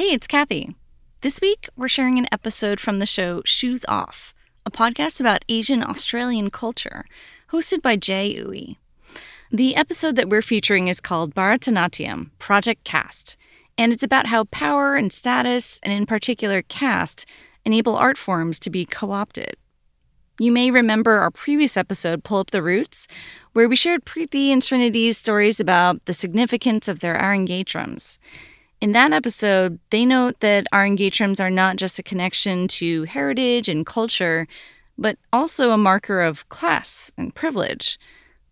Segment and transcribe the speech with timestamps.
[0.00, 0.74] Hey, it's Kathy.
[1.20, 4.32] This week, we're sharing an episode from the show Shoes Off,
[4.64, 7.04] a podcast about Asian Australian culture,
[7.52, 8.78] hosted by Jay Uy.
[9.52, 13.36] The episode that we're featuring is called Bharatanatyam Project Caste,
[13.76, 17.26] and it's about how power and status, and in particular caste,
[17.66, 19.56] enable art forms to be co opted.
[20.38, 23.06] You may remember our previous episode, Pull Up the Roots,
[23.52, 28.16] where we shared Preeti and Trinity's stories about the significance of their Arangetrams.
[28.80, 33.84] In that episode, they note that Arangetrams are not just a connection to heritage and
[33.84, 34.46] culture,
[34.96, 37.98] but also a marker of class and privilege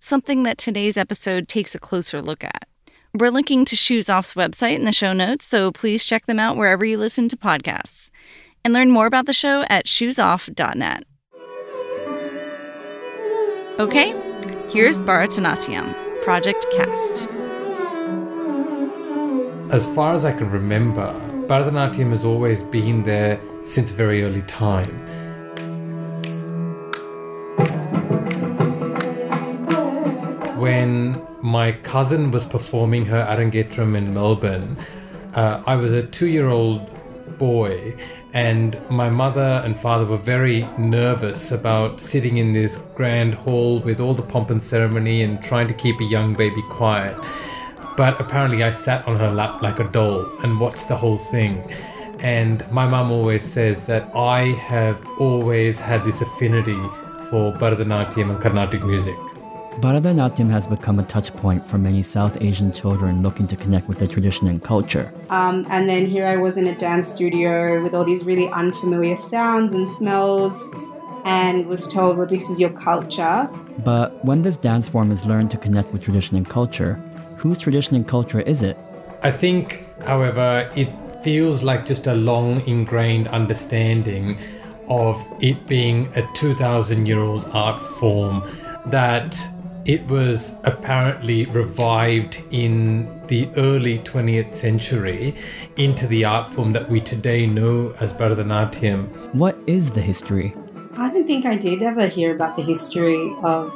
[0.01, 2.69] something that today's episode takes a closer look at.
[3.15, 6.57] We're linking to Shoes Off's website in the show notes, so please check them out
[6.57, 8.11] wherever you listen to podcasts.
[8.65, 11.05] And learn more about the show at shoesoff.net.
[13.79, 14.09] Okay,
[14.69, 17.29] here's Bharatanatyam, Project Caste.
[19.71, 21.13] As far as I can remember,
[21.47, 25.05] Bharatanatyam has always been there since very early time.
[30.59, 34.77] when my cousin was performing her Arangetram in Melbourne,
[35.35, 36.91] uh, I was a two year old
[37.39, 37.97] boy,
[38.33, 44.01] and my mother and father were very nervous about sitting in this grand hall with
[44.01, 47.17] all the pomp and ceremony and trying to keep a young baby quiet.
[47.99, 51.69] But apparently, I sat on her lap like a doll and watched the whole thing.
[52.21, 56.81] And my mum always says that I have always had this affinity
[57.29, 59.17] for Bharatanatyam and Carnatic music.
[59.81, 63.99] Bharatanatyam has become a touch point for many South Asian children looking to connect with
[63.99, 65.13] their tradition and culture.
[65.31, 69.17] Um, and then here I was in a dance studio with all these really unfamiliar
[69.17, 70.71] sounds and smells,
[71.25, 73.49] and was told, well, this is your culture.
[73.85, 76.95] But when this dance form is learned to connect with tradition and culture,
[77.37, 78.77] whose tradition and culture is it?
[79.23, 80.89] I think, however, it
[81.23, 84.39] feels like just a long ingrained understanding
[84.89, 88.49] of it being a 2000 year old art form
[88.87, 89.37] that
[89.85, 95.35] it was apparently revived in the early 20th century
[95.77, 99.09] into the art form that we today know as Bharatanatyam.
[99.35, 100.55] What is the history?
[101.01, 103.73] I don't think I did ever hear about the history of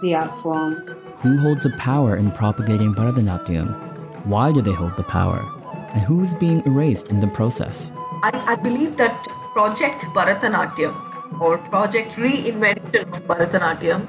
[0.00, 0.76] the art form.
[1.18, 4.24] Who holds the power in propagating Bharatanatyam?
[4.24, 5.44] Why do they hold the power?
[5.92, 7.92] And who's being erased in the process?
[8.22, 9.12] I, I believe that
[9.52, 14.06] Project Bharatanatyam or Project Reinvention of Bharatanatyam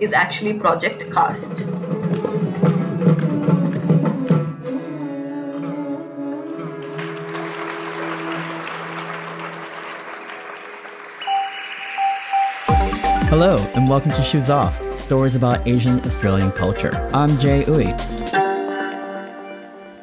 [0.00, 1.66] is actually Project Caste.
[13.28, 16.92] Hello, and welcome to Shoes Off, stories about Asian Australian culture.
[17.12, 17.90] I'm Jay Uy.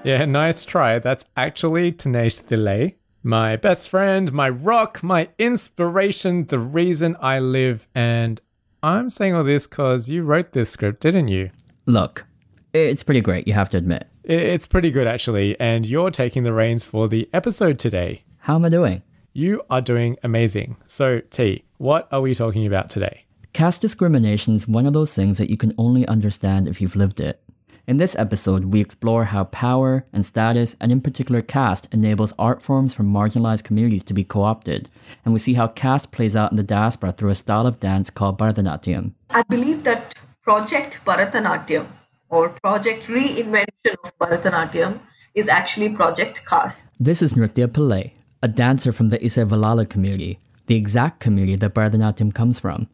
[0.03, 0.99] Yeah, nice try.
[0.99, 7.87] That's actually Tanesh Delay, my best friend, my rock, my inspiration, the reason I live,
[7.95, 8.41] and
[8.83, 11.49] I'm saying all this because you wrote this script, didn't you?
[11.85, 12.25] Look,
[12.73, 14.05] it's pretty great, you have to admit.
[14.25, 18.25] It's pretty good, actually, and you're taking the reins for the episode today.
[18.39, 19.01] How am I doing?
[19.35, 20.77] You are doing amazing.
[20.85, 23.25] So, T, what are we talking about today?
[23.51, 27.19] Caste discrimination is one of those things that you can only understand if you've lived
[27.19, 27.41] it.
[27.87, 32.61] In this episode, we explore how power and status, and in particular caste, enables art
[32.61, 34.87] forms from marginalized communities to be co opted.
[35.25, 38.11] And we see how caste plays out in the diaspora through a style of dance
[38.11, 39.13] called Bharatanatyam.
[39.31, 40.13] I believe that
[40.43, 41.87] Project Bharatanatyam
[42.29, 44.99] or Project Reinvention of Bharatanatyam
[45.33, 46.85] is actually Project Caste.
[46.99, 48.11] This is Nrithya Pillai,
[48.43, 50.37] a dancer from the Isai Valala community,
[50.67, 52.89] the exact community that Bharatanatyam comes from.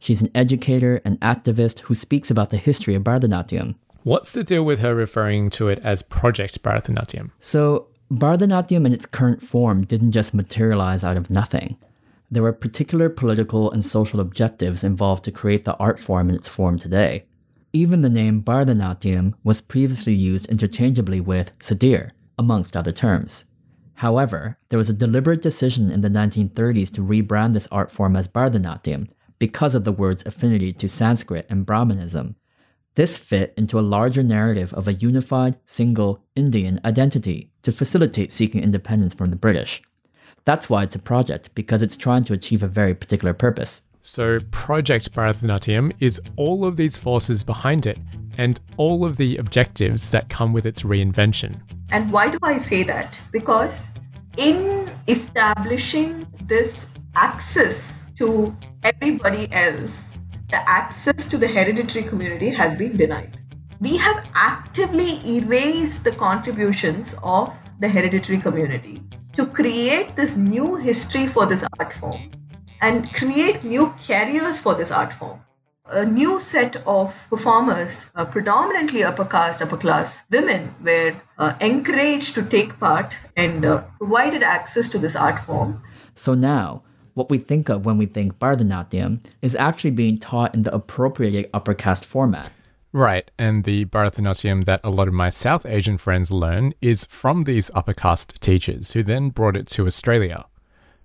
[0.00, 3.74] She's an educator and activist who speaks about the history of Bharatanatyam.
[4.04, 7.32] What's the deal with her referring to it as Project Bharatanatyam?
[7.40, 11.76] So, Bharatanatyam in its current form didn't just materialize out of nothing.
[12.30, 16.48] There were particular political and social objectives involved to create the art form in its
[16.48, 17.24] form today.
[17.72, 23.46] Even the name Bharatanatyam was previously used interchangeably with Sadir, amongst other terms.
[24.02, 28.26] However, there was a deliberate decision in the 1930s to rebrand this art form as
[28.26, 32.34] Bharatanatyam because of the word's affinity to Sanskrit and Brahmanism.
[32.96, 38.60] This fit into a larger narrative of a unified, single Indian identity to facilitate seeking
[38.60, 39.80] independence from the British.
[40.44, 43.84] That's why it's a project, because it's trying to achieve a very particular purpose.
[44.00, 48.00] So, Project Bharatanatyam is all of these forces behind it
[48.36, 51.60] and all of the objectives that come with its reinvention.
[51.92, 53.20] And why do I say that?
[53.30, 53.88] Because
[54.36, 60.12] in establishing this access to everybody else,
[60.50, 63.38] the access to the hereditary community has been denied.
[63.80, 69.02] We have actively erased the contributions of the hereditary community
[69.32, 72.30] to create this new history for this art form
[72.80, 75.40] and create new carriers for this art form.
[75.90, 82.34] A new set of performers, uh, predominantly upper caste, upper class women, were uh, encouraged
[82.36, 85.82] to take part and uh, provided access to this art form.
[86.14, 86.82] So now,
[87.14, 91.50] what we think of when we think Bharatanatyam is actually being taught in the appropriated
[91.52, 92.52] upper caste format.
[92.92, 97.44] Right, and the Bharatanatyam that a lot of my South Asian friends learn is from
[97.44, 100.46] these upper caste teachers who then brought it to Australia.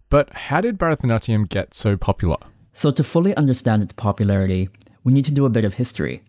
[0.09, 2.38] But how did Bharatanatyam get so popular?
[2.77, 4.69] So, to fully understand its popularity,
[5.03, 6.21] we need to do a bit of history.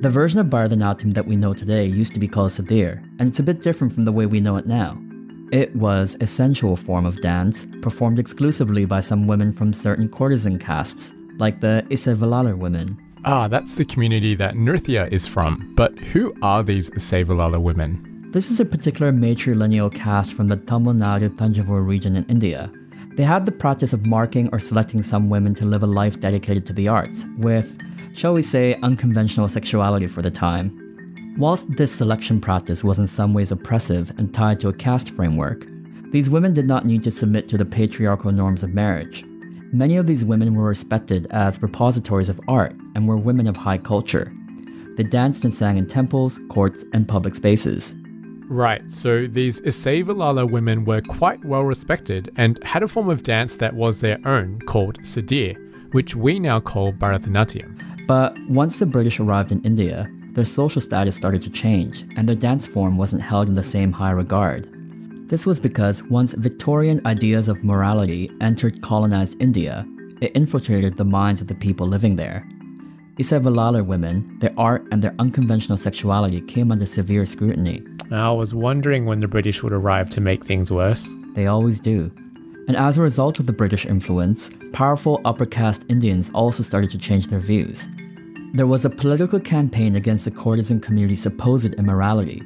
[0.00, 3.38] The version of Bharatanatyam that we know today used to be called Sadir, and it's
[3.38, 5.00] a bit different from the way we know it now.
[5.52, 10.58] It was a sensual form of dance performed exclusively by some women from certain courtesan
[10.58, 12.98] castes, like the Isaivalala women.
[13.24, 15.72] Ah, that's the community that Nrithya is from.
[15.76, 18.28] But who are these Isaivalala women?
[18.32, 22.72] This is a particular matrilineal caste from the Tamil Nadu Thanjavur region in India.
[23.16, 26.66] They had the practice of marking or selecting some women to live a life dedicated
[26.66, 27.78] to the arts, with,
[28.12, 31.36] shall we say, unconventional sexuality for the time.
[31.38, 35.64] Whilst this selection practice was in some ways oppressive and tied to a caste framework,
[36.10, 39.24] these women did not need to submit to the patriarchal norms of marriage.
[39.72, 43.78] Many of these women were respected as repositories of art and were women of high
[43.78, 44.32] culture.
[44.96, 47.94] They danced and sang in temples, courts, and public spaces.
[48.48, 53.56] Right, so these Isaivalala women were quite well respected and had a form of dance
[53.56, 55.56] that was their own called Sadir,
[55.92, 58.06] which we now call Bharatanatyam.
[58.06, 62.36] But once the British arrived in India, their social status started to change, and their
[62.36, 64.68] dance form wasn't held in the same high regard.
[65.28, 69.86] This was because once Victorian ideas of morality entered colonized India,
[70.20, 72.46] it infiltrated the minds of the people living there.
[73.16, 77.82] Isaivalala women, their art, and their unconventional sexuality came under severe scrutiny.
[78.10, 81.08] I was wondering when the British would arrive to make things worse.
[81.34, 82.10] They always do.
[82.66, 86.98] And as a result of the British influence, powerful upper caste Indians also started to
[86.98, 87.88] change their views.
[88.54, 92.42] There was a political campaign against the courtesan community's supposed immorality,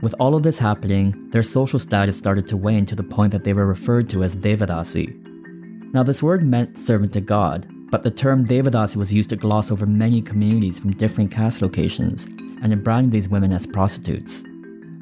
[0.00, 3.42] with all of this happening, their social status started to wane to the point that
[3.42, 5.92] they were referred to as Devadasi.
[5.92, 9.70] Now, this word meant servant to God, but the term Devadasi was used to gloss
[9.70, 12.26] over many communities from different caste locations,
[12.62, 14.44] and it branded these women as prostitutes.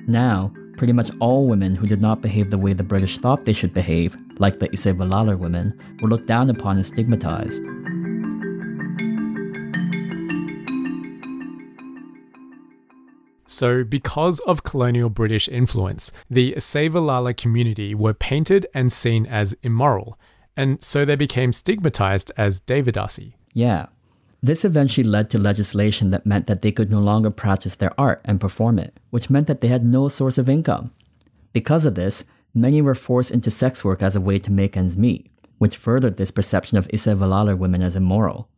[0.07, 3.53] Now, pretty much all women who did not behave the way the British thought they
[3.53, 7.63] should behave, like the Isaivalala women, were looked down upon and stigmatized.
[13.49, 20.19] So, because of colonial British influence, the Isaivalala community were painted and seen as immoral,
[20.57, 23.35] and so they became stigmatized as Devadasi.
[23.53, 23.87] Yeah.
[24.43, 28.21] This eventually led to legislation that meant that they could no longer practice their art
[28.25, 30.93] and perform it, which meant that they had no source of income.
[31.53, 32.25] Because of this,
[32.55, 36.17] many were forced into sex work as a way to make ends meet, which furthered
[36.17, 38.49] this perception of Isaivalala women as immoral.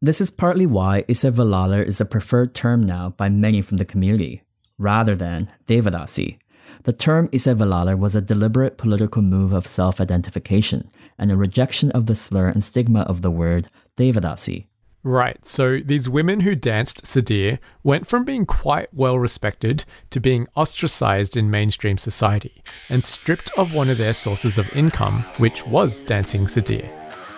[0.00, 4.42] This is partly why Isaivalala is a preferred term now by many from the community,
[4.76, 6.38] rather than Devadasi.
[6.84, 10.90] The term Isaivalala was a deliberate political move of self identification
[11.22, 14.66] and a rejection of the slur and stigma of the word Devadasi.
[15.04, 20.46] Right, so these women who danced Sadir went from being quite well respected to being
[20.56, 26.00] ostracized in mainstream society and stripped of one of their sources of income, which was
[26.00, 26.88] dancing Sadir.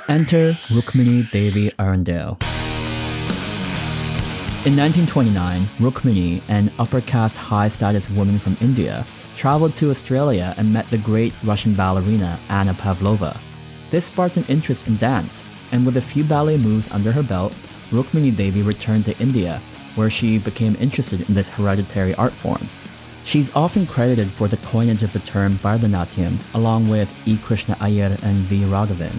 [0.09, 2.39] Enter Rukmini Devi Arundale.
[4.67, 10.73] In 1929, Rukmini, an upper caste high status woman from India, traveled to Australia and
[10.73, 13.39] met the great Russian ballerina Anna Pavlova.
[13.95, 17.55] This sparked an interest in dance, and with a few ballet moves under her belt,
[17.93, 19.61] Rukmini Devi returned to India,
[19.95, 22.69] where she became interested in this hereditary art form.
[23.23, 27.39] She's often credited for the coinage of the term Bharatanatyam, along with E.
[27.39, 28.63] Krishna Iyer and V.
[28.63, 29.15] Raghavan,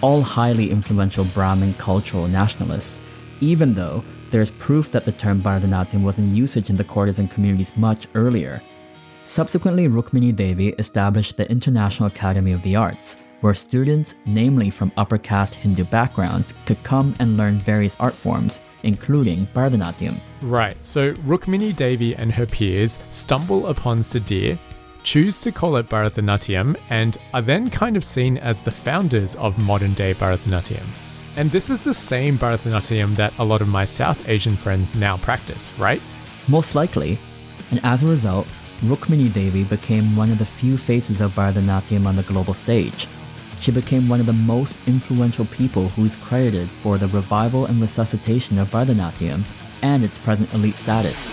[0.00, 3.02] all highly influential Brahmin cultural nationalists,
[3.42, 7.28] even though there is proof that the term Bharatanatyam was in usage in the courtesan
[7.28, 8.62] communities much earlier.
[9.24, 15.18] Subsequently, Rukmini Devi established the International Academy of the Arts, where students, namely from upper
[15.18, 20.18] caste Hindu backgrounds, could come and learn various art forms, including Bharatanatyam.
[20.40, 24.58] Right, so Rukmini Devi and her peers stumble upon Sadir,
[25.02, 29.58] choose to call it Bharatanatyam, and are then kind of seen as the founders of
[29.58, 30.86] modern day Bharatanatyam.
[31.36, 35.18] And this is the same Bharatanatyam that a lot of my South Asian friends now
[35.18, 36.00] practice, right?
[36.48, 37.18] Most likely.
[37.70, 38.46] And as a result,
[38.80, 43.06] Rukmini Devi became one of the few faces of Bharatanatyam on the global stage.
[43.64, 47.80] She became one of the most influential people who is credited for the revival and
[47.80, 49.42] resuscitation of Bharatanatyam
[49.80, 51.32] and its present elite status.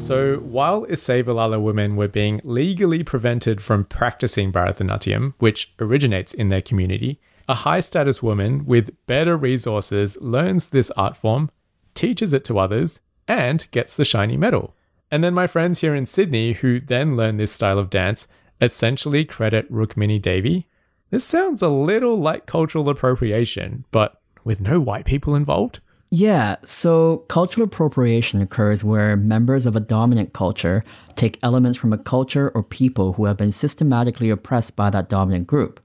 [0.00, 6.62] So, while Isavalala women were being legally prevented from practicing Bharatanatyam, which originates in their
[6.62, 11.50] community, a high status woman with better resources learns this art form
[11.94, 14.74] teaches it to others, and gets the shiny medal.
[15.10, 18.28] And then my friends here in Sydney, who then learn this style of dance,
[18.60, 20.66] essentially credit Rukmini Devi.
[21.10, 25.80] This sounds a little like cultural appropriation, but with no white people involved.
[26.12, 30.82] Yeah, so cultural appropriation occurs where members of a dominant culture
[31.14, 35.46] take elements from a culture or people who have been systematically oppressed by that dominant
[35.46, 35.80] group.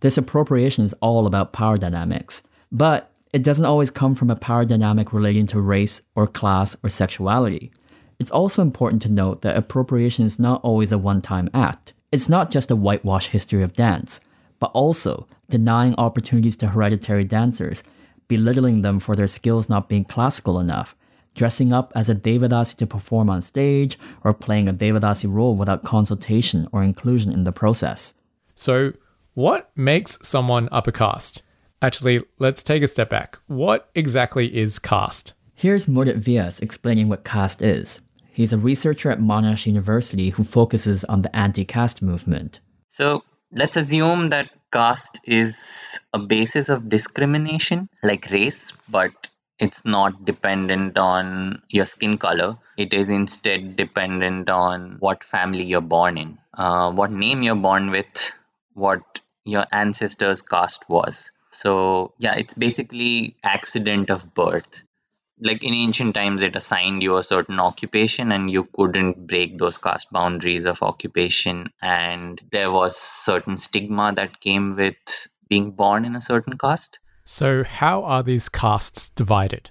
[0.00, 4.64] This appropriation is all about power dynamics, but it doesn't always come from a power
[4.64, 7.72] dynamic relating to race or class or sexuality.
[8.20, 11.94] It's also important to note that appropriation is not always a one time act.
[12.12, 14.20] It's not just a whitewash history of dance,
[14.60, 17.82] but also denying opportunities to hereditary dancers
[18.28, 20.94] belittling them for their skills not being classical enough,
[21.34, 25.82] dressing up as a Devadasi to perform on stage, or playing a Devadasi role without
[25.82, 28.14] consultation or inclusion in the process.
[28.54, 28.92] So,
[29.34, 31.42] what makes someone upper caste?
[31.84, 33.38] Actually, let's take a step back.
[33.46, 35.34] What exactly is caste?
[35.54, 38.00] Here's Mudit Vyas explaining what caste is.
[38.32, 42.60] He's a researcher at Monash University who focuses on the anti caste movement.
[42.88, 43.22] So,
[43.52, 49.12] let's assume that caste is a basis of discrimination like race, but
[49.58, 52.56] it's not dependent on your skin color.
[52.78, 57.90] It is instead dependent on what family you're born in, uh, what name you're born
[57.90, 58.32] with,
[58.72, 61.30] what your ancestors' caste was.
[61.54, 64.82] So, yeah, it's basically accident of birth.
[65.40, 69.78] Like in ancient times it assigned you a certain occupation and you couldn't break those
[69.78, 71.70] caste boundaries of occupation.
[71.82, 77.00] And there was certain stigma that came with being born in a certain caste.
[77.24, 79.70] So how are these castes divided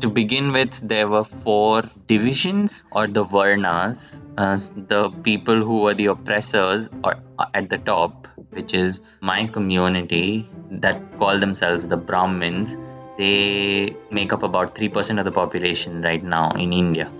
[0.00, 4.56] to begin with there were four divisions or the varnas uh,
[4.94, 7.16] the people who were the oppressors or
[7.54, 12.76] at the top which is my community that call themselves the brahmins
[13.16, 17.10] they make up about 3% of the population right now in India.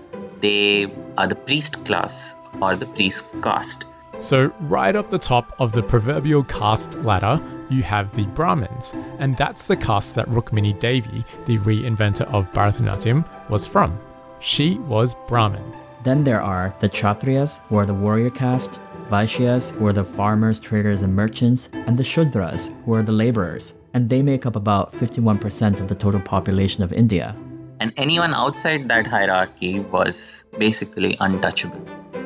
[0.41, 3.85] They are the priest class or the priest caste.
[4.19, 9.35] So, right up the top of the proverbial caste ladder, you have the Brahmins, and
[9.37, 13.97] that's the caste that Rukmini Devi, the reinventor of Bharatanatyam, was from.
[14.39, 15.73] She was Brahmin.
[16.03, 20.59] Then there are the Kshatriyas, who are the warrior caste, Vaishyas, who are the farmers,
[20.59, 24.91] traders, and merchants, and the Shudras, who are the laborers and they make up about
[24.93, 27.35] 51% of the total population of India.
[27.79, 31.81] And anyone outside that hierarchy was basically untouchable.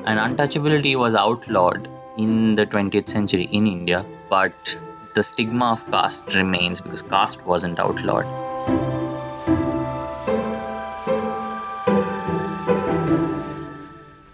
[0.05, 4.77] And untouchability was outlawed in the 20th century in India, but
[5.13, 8.25] the stigma of caste remains because caste wasn't outlawed.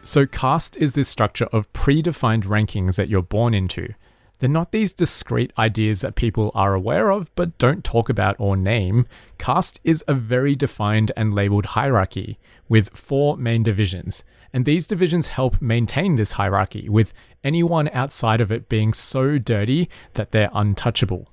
[0.04, 3.94] So, caste is this structure of predefined rankings that you're born into.
[4.40, 8.56] They're not these discrete ideas that people are aware of but don't talk about or
[8.56, 9.06] name.
[9.40, 12.38] Caste is a very defined and labeled hierarchy
[12.70, 14.24] with four main divisions.
[14.58, 19.88] And these divisions help maintain this hierarchy, with anyone outside of it being so dirty
[20.16, 21.30] that they're untouchable.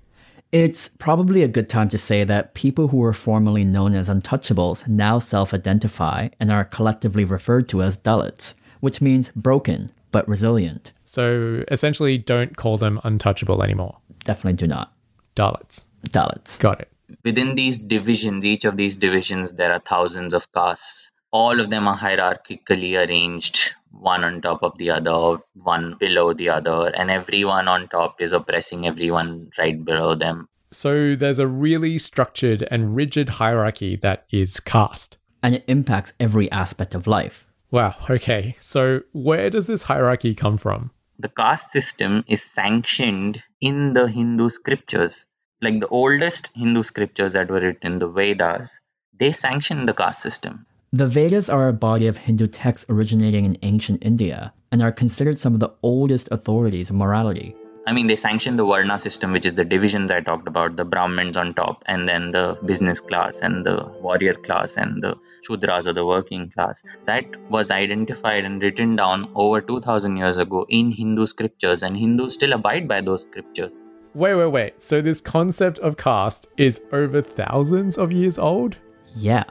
[0.52, 4.86] It's probably a good time to say that people who were formerly known as untouchables
[4.86, 10.92] now self identify and are collectively referred to as Dalits, which means broken, but resilient.
[11.04, 13.96] So essentially, don't call them untouchable anymore.
[14.24, 14.92] Definitely do not.
[15.34, 15.86] Dalits.
[16.10, 16.60] Dalits.
[16.60, 16.88] Got it.
[17.24, 21.10] Within these divisions, each of these divisions, there are thousands of castes.
[21.34, 26.50] All of them are hierarchically arranged, one on top of the other, one below the
[26.50, 30.48] other, and everyone on top is oppressing everyone right below them.
[30.70, 35.16] So there's a really structured and rigid hierarchy that is caste.
[35.42, 37.48] And it impacts every aspect of life.
[37.72, 38.54] Wow, okay.
[38.60, 40.92] So where does this hierarchy come from?
[41.18, 45.26] The caste system is sanctioned in the Hindu scriptures.
[45.60, 48.78] Like the oldest Hindu scriptures that were written, the Vedas,
[49.18, 50.66] they sanction the caste system.
[50.94, 55.36] The Vedas are a body of Hindu texts originating in ancient India and are considered
[55.36, 57.56] some of the oldest authorities of morality.
[57.84, 60.84] I mean, they sanctioned the Varna system, which is the divisions I talked about the
[60.84, 65.88] Brahmins on top, and then the business class, and the warrior class, and the Shudras
[65.88, 66.84] or the working class.
[67.06, 72.34] That was identified and written down over 2000 years ago in Hindu scriptures, and Hindus
[72.34, 73.76] still abide by those scriptures.
[74.14, 74.80] Wait, wait, wait.
[74.80, 78.76] So, this concept of caste is over thousands of years old?
[79.16, 79.42] Yeah.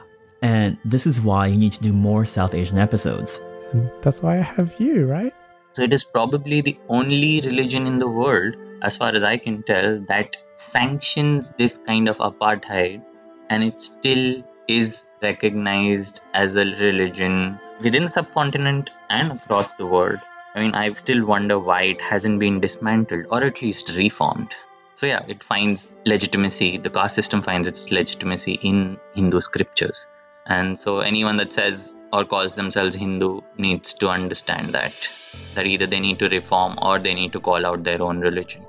[0.44, 3.40] And this is why you need to do more South Asian episodes.
[4.02, 5.32] That's why I have you, right?
[5.72, 9.62] So it is probably the only religion in the world, as far as I can
[9.62, 13.02] tell, that sanctions this kind of apartheid
[13.48, 20.20] and it still is recognized as a religion within the subcontinent and across the world.
[20.54, 24.52] I mean, I still wonder why it hasn't been dismantled or at least reformed.
[24.92, 30.06] So, yeah, it finds legitimacy, the caste system finds its legitimacy in Hindu scriptures.
[30.46, 34.92] And so, anyone that says or calls themselves Hindu needs to understand that.
[35.54, 38.64] That either they need to reform or they need to call out their own religion.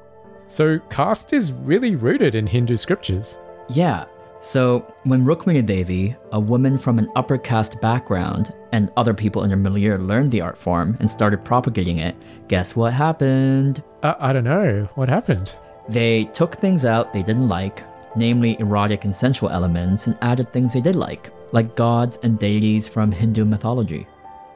[0.48, 3.38] So, caste is really rooted in Hindu scriptures.
[3.70, 4.06] Yeah.
[4.40, 9.50] So, when Rukmini Devi, a woman from an upper caste background, and other people in
[9.50, 12.16] her milieu learned the art form and started propagating it,
[12.48, 13.84] guess what happened?
[14.04, 14.88] Uh, I don't know.
[14.96, 15.54] What happened?
[15.90, 17.84] They took things out they didn't like,
[18.16, 22.88] namely erotic and sensual elements, and added things they did like, like gods and deities
[22.88, 24.08] from Hindu mythology.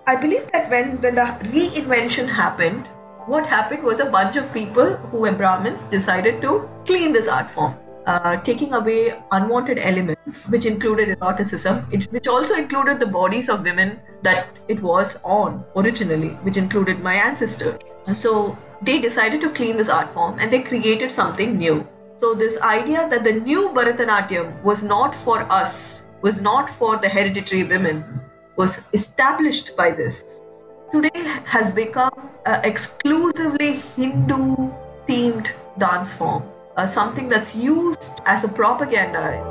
[0.07, 2.87] I believe that when, when the reinvention happened,
[3.25, 7.51] what happened was a bunch of people who were Brahmins decided to clean this art
[7.51, 7.75] form.
[8.07, 13.63] Uh, taking away unwanted elements, which included eroticism, it, which also included the bodies of
[13.63, 17.77] women that it was on originally, which included my ancestors.
[18.13, 21.87] So they decided to clean this art form and they created something new.
[22.15, 27.07] So, this idea that the new Bharatanatyam was not for us, was not for the
[27.07, 28.03] hereditary women,
[28.57, 30.23] was established by this.
[30.91, 32.11] Today has become
[32.45, 34.69] exclusively Hindu
[35.07, 36.43] themed dance form,
[36.75, 39.45] uh, something that's used as a propaganda.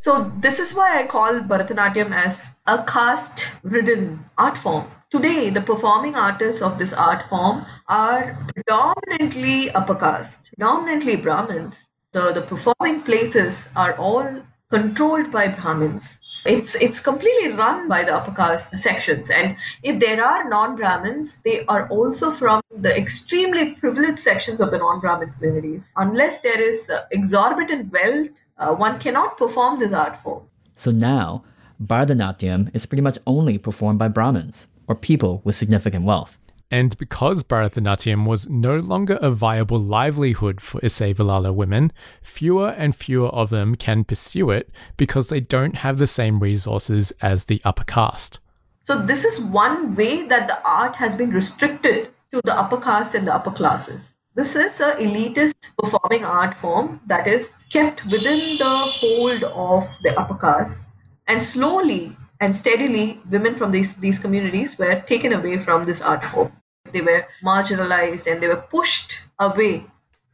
[0.00, 4.84] So this is why I call Bharatanatyam as a caste-ridden art form.
[5.14, 11.88] Today, the performing artists of this art form are predominantly upper caste, predominantly Brahmins.
[12.10, 16.18] The, the performing places are all controlled by Brahmins.
[16.44, 21.64] It's it's completely run by the upper caste sections, and if there are non-Brahmins, they
[21.66, 25.92] are also from the extremely privileged sections of the non-Brahmin communities.
[25.96, 30.42] Unless there is uh, exorbitant wealth, uh, one cannot perform this art form.
[30.74, 31.44] So now,
[31.80, 36.38] Bharatanatyam is pretty much only performed by Brahmins, or people with significant wealth.
[36.70, 43.28] And because Bharatanatyam was no longer a viable livelihood for Isavalala women, fewer and fewer
[43.28, 47.84] of them can pursue it because they don't have the same resources as the upper
[47.84, 48.40] caste.
[48.82, 53.14] So, this is one way that the art has been restricted to the upper caste
[53.14, 54.18] and the upper classes.
[54.34, 60.18] This is a elitist performing art form that is kept within the hold of the
[60.18, 60.96] upper caste,
[61.28, 66.24] and slowly and steadily, women from these, these communities were taken away from this art
[66.24, 66.52] form.
[66.92, 69.86] They were marginalized and they were pushed away.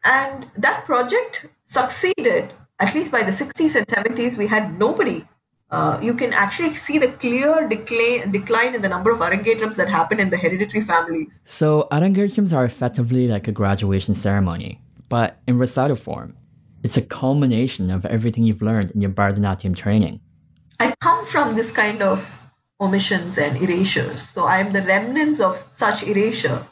[0.05, 2.53] And that project succeeded.
[2.79, 5.27] At least by the 60s and 70s, we had nobody.
[5.71, 9.89] Uh, you can actually see the clear decline, decline in the number of arangetrams that
[9.89, 11.43] happen in the hereditary families.
[11.45, 16.37] So, arangetrams are effectively like a graduation ceremony, but in recital form.
[16.83, 20.21] It's a culmination of everything you've learned in your Bharatanatyam training.
[20.81, 22.41] I come from this kind of
[22.81, 24.23] omissions and erasures.
[24.23, 26.67] So I am the remnants of such erasure.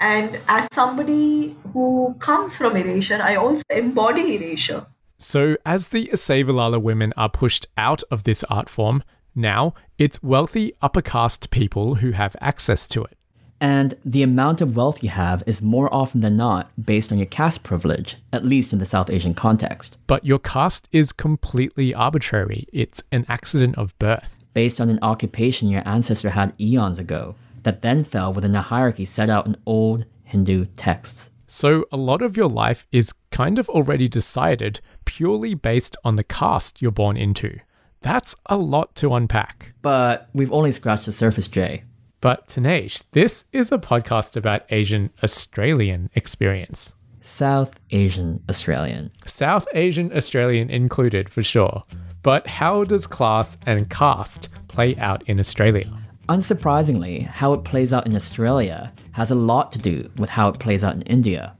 [0.00, 4.86] And as somebody who comes from erasure, I also embody erasure.
[5.18, 9.04] So, as the Isavalala women are pushed out of this art form,
[9.36, 13.13] now it's wealthy upper caste people who have access to it.
[13.60, 17.26] And the amount of wealth you have is more often than not based on your
[17.26, 19.96] caste privilege, at least in the South Asian context.
[20.06, 24.38] But your caste is completely arbitrary, it's an accident of birth.
[24.52, 29.04] Based on an occupation your ancestor had eons ago, that then fell within a hierarchy
[29.04, 31.30] set out in old Hindu texts.
[31.46, 36.24] So, a lot of your life is kind of already decided purely based on the
[36.24, 37.60] caste you're born into.
[38.00, 39.72] That's a lot to unpack.
[39.80, 41.84] But we've only scratched the surface, Jay.
[42.24, 46.94] But Tanesh, this is a podcast about Asian Australian experience.
[47.20, 49.10] South Asian Australian.
[49.26, 51.82] South Asian Australian included for sure.
[52.22, 55.92] But how does class and caste play out in Australia?
[56.30, 60.58] Unsurprisingly, how it plays out in Australia has a lot to do with how it
[60.58, 61.54] plays out in India.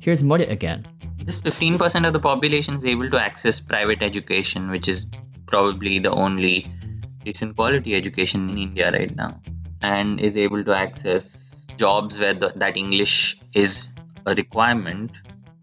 [0.00, 0.88] Here's Mudit again.
[1.24, 5.06] Just 15% of the population is able to access private education, which is
[5.46, 6.66] probably the only
[7.24, 9.40] decent quality education in India right now
[9.82, 13.88] and is able to access jobs where the, that English is
[14.26, 15.10] a requirement,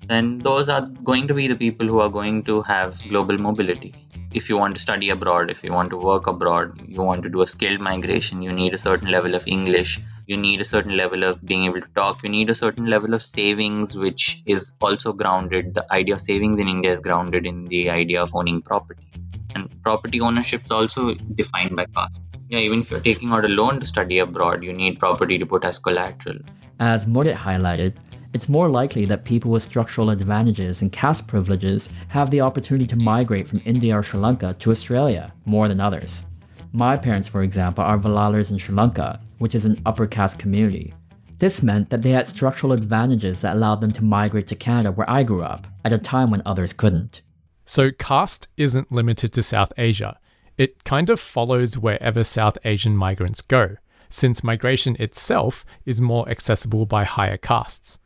[0.08, 3.94] then those are going to be the people who are going to have global mobility.
[4.34, 7.30] If you want to study abroad, if you want to work abroad, you want to
[7.30, 10.98] do a skilled migration, you need a certain level of English, you need a certain
[10.98, 14.74] level of being able to talk, you need a certain level of savings, which is
[14.82, 15.74] also grounded.
[15.74, 19.08] The idea of savings in India is grounded in the idea of owning property.
[19.56, 22.22] And property ownership is also defined by caste.
[22.50, 25.46] Yeah, even if you're taking out a loan to study abroad, you need property to
[25.46, 26.38] put as collateral.
[26.80, 27.98] As Mudit highlighted,
[28.34, 32.96] it's more likely that people with structural advantages and caste privileges have the opportunity to
[32.96, 36.26] migrate from India or Sri Lanka to Australia more than others.
[36.72, 40.94] My parents, for example, are Velalars in Sri Lanka, which is an upper caste community.
[41.40, 45.10] This meant that they had structural advantages that allowed them to migrate to Canada where
[45.10, 47.22] I grew up, at a time when others couldn't.
[47.66, 50.18] So, caste isn't limited to South Asia.
[50.58, 53.76] It kind of follows wherever South Asian migrants go,
[54.10, 58.00] since migration itself is more accessible by higher castes.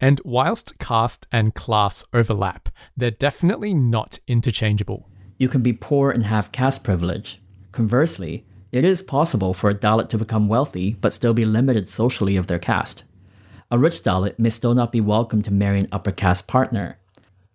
[0.00, 5.08] And whilst caste and class overlap, they're definitely not interchangeable.
[5.38, 7.40] You can be poor and have caste privilege.
[7.72, 12.36] Conversely, it is possible for a Dalit to become wealthy but still be limited socially
[12.36, 13.04] of their caste.
[13.70, 16.98] A rich Dalit may still not be welcome to marry an upper caste partner.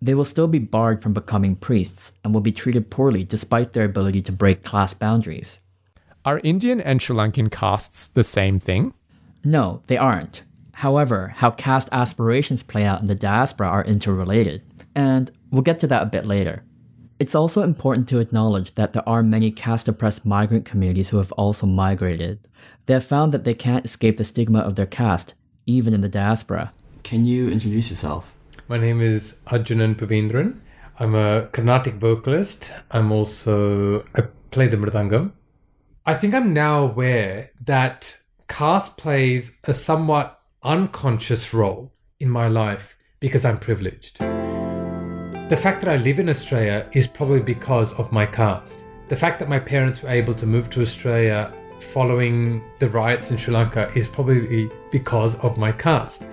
[0.02, 3.84] They will still be barred from becoming priests and will be treated poorly despite their
[3.84, 5.60] ability to break class boundaries.
[6.24, 8.94] Are Indian and Sri Lankan castes the same thing?
[9.44, 10.42] No, they aren't.
[10.72, 14.62] However, how caste aspirations play out in the diaspora are interrelated,
[14.94, 16.64] and we'll get to that a bit later.
[17.18, 21.32] It's also important to acknowledge that there are many caste oppressed migrant communities who have
[21.32, 22.48] also migrated.
[22.86, 25.34] They have found that they can't escape the stigma of their caste,
[25.66, 26.72] even in the diaspora.
[27.02, 28.34] Can you introduce yourself?
[28.70, 30.60] My name is Arjunan Pavindran.
[31.00, 32.70] I'm a Carnatic vocalist.
[32.92, 34.20] I'm also, I
[34.52, 35.32] play the mridangam.
[36.06, 42.96] I think I'm now aware that caste plays a somewhat unconscious role in my life
[43.18, 44.20] because I'm privileged.
[44.20, 48.84] The fact that I live in Australia is probably because of my caste.
[49.08, 53.36] The fact that my parents were able to move to Australia following the riots in
[53.36, 56.24] Sri Lanka is probably because of my caste.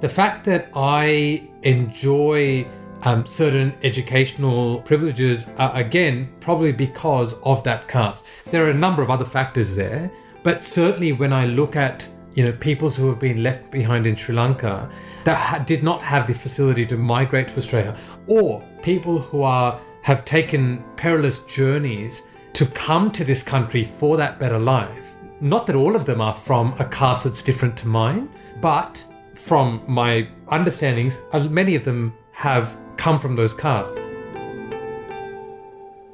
[0.00, 2.66] The fact that I enjoy
[3.02, 8.24] um, certain educational privileges are again probably because of that caste.
[8.50, 10.10] There are a number of other factors there,
[10.42, 14.14] but certainly when I look at you know, peoples who have been left behind in
[14.14, 14.90] Sri Lanka
[15.24, 19.80] that ha- did not have the facility to migrate to Australia, or people who are
[20.02, 25.16] have taken perilous journeys to come to this country for that better life.
[25.40, 28.28] Not that all of them are from a caste that's different to mine,
[28.60, 29.02] but
[29.36, 33.96] from my understandings, uh, many of them have come from those castes.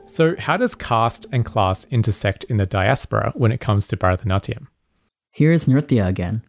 [0.07, 4.67] So, how does caste and class intersect in the diaspora when it comes to Bharatanatyam?
[5.31, 6.43] Here's Nrithya again.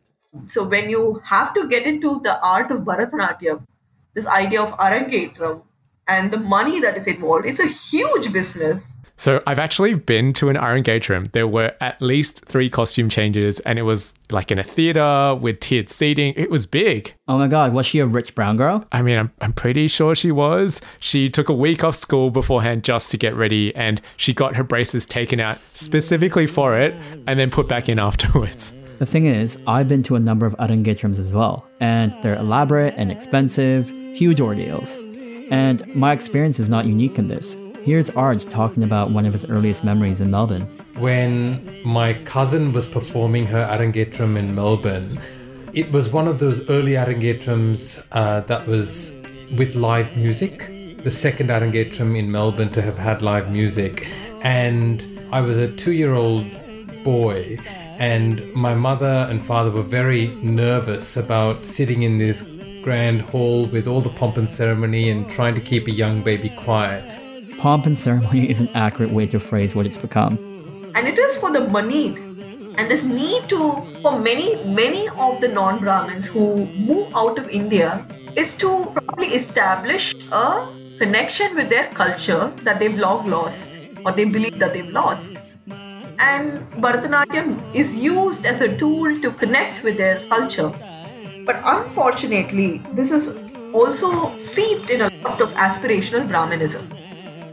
[0.47, 3.65] So when you have to get into the art of Bharatanatyam,
[4.13, 5.61] this idea of Arangetram
[6.07, 8.93] and the money that is involved, it's a huge business.
[9.15, 11.31] So I've actually been to an Arangetram.
[11.31, 15.59] There were at least three costume changes, and it was like in a theater with
[15.59, 16.33] tiered seating.
[16.35, 17.13] It was big.
[17.27, 18.85] Oh my god, was she a rich brown girl?
[18.91, 20.81] I mean, I'm, I'm pretty sure she was.
[20.99, 24.63] She took a week off school beforehand just to get ready, and she got her
[24.63, 26.95] braces taken out specifically for it
[27.27, 28.73] and then put back in afterwards.
[28.99, 32.93] The thing is, I've been to a number of Arangetrams as well, and they're elaborate
[32.97, 34.97] and expensive, huge ordeals.
[35.51, 37.57] And my experience is not unique in this.
[37.83, 40.61] Here's Arj talking about one of his earliest memories in Melbourne.
[40.97, 45.19] When my cousin was performing her Arangetram in Melbourne,
[45.73, 49.13] it was one of those early Arangetrams uh, that was
[49.57, 50.67] with live music.
[51.03, 54.07] The second Arangetram in Melbourne to have had live music.
[54.39, 56.49] And I was a two year old
[57.03, 57.57] boy,
[57.99, 62.49] and my mother and father were very nervous about sitting in this
[62.81, 66.49] grand hall with all the pomp and ceremony and trying to keep a young baby
[66.49, 67.22] quiet
[67.57, 70.37] pomp and ceremony is an accurate way to phrase what it's become.
[70.95, 72.15] And it is for the money
[72.77, 73.57] and this need to
[74.01, 80.13] for many many of the non-brahmins who move out of india is to probably establish
[80.31, 85.37] a connection with their culture that they've long lost or they believe that they've lost.
[86.19, 90.71] And bharatanatyam is used as a tool to connect with their culture.
[91.45, 93.37] But unfortunately this is
[93.73, 96.92] also seeped in a lot of aspirational brahminism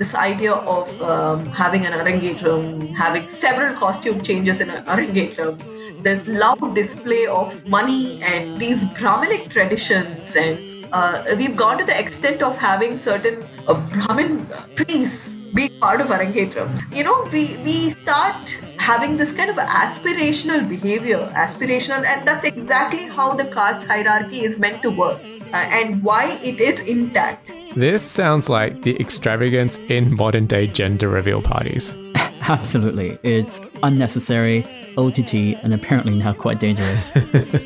[0.00, 5.60] this idea of um, having an arangetram, having several costume changes in an arangetram,
[6.02, 11.98] this loud display of money and these Brahminic traditions, and uh, we've gone to the
[11.98, 16.80] extent of having certain uh, Brahmin priests be part of arangetram.
[16.96, 23.06] You know, we we start having this kind of aspirational behavior, aspirational, and that's exactly
[23.06, 25.20] how the caste hierarchy is meant to work,
[25.52, 31.09] uh, and why it is intact this sounds like the extravagance in modern day gender
[31.09, 31.94] reveal parties.
[32.42, 33.18] Absolutely.
[33.22, 34.64] It's unnecessary,
[34.96, 37.16] OTT, and apparently now quite dangerous.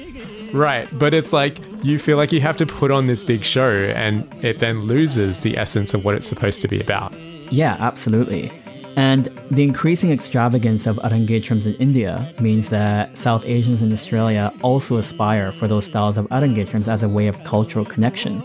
[0.52, 3.70] right, but it's like you feel like you have to put on this big show
[3.70, 7.14] and it then loses the essence of what it's supposed to be about.
[7.50, 8.52] Yeah, absolutely.
[8.96, 14.98] And the increasing extravagance of Arangetrams in India means that South Asians in Australia also
[14.98, 18.40] aspire for those styles of Arangetrams as a way of cultural connection.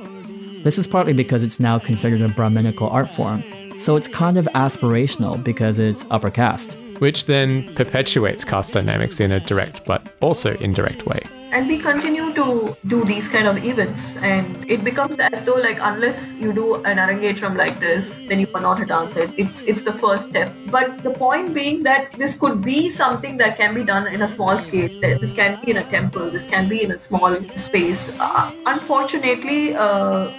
[0.63, 3.43] This is partly because it's now considered a Brahminical art form,
[3.79, 6.77] so it's kind of aspirational because it's upper caste.
[6.99, 11.21] Which then perpetuates caste dynamics in a direct but also indirect way.
[11.53, 15.79] And we continue to do these kind of events, and it becomes as though like
[15.81, 19.31] unless you do an arangetram like this, then you are not a dancer.
[19.37, 20.53] It's it's the first step.
[20.67, 24.27] But the point being that this could be something that can be done in a
[24.27, 24.91] small scale.
[25.01, 26.29] This can be in a temple.
[26.29, 28.13] This can be in a small space.
[28.19, 29.73] Uh, unfortunately.
[29.73, 30.31] Uh,